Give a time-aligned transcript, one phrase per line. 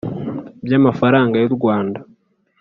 [0.65, 1.99] by amafaranga y u Rwanda